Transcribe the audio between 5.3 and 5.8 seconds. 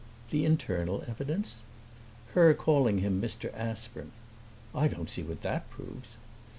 that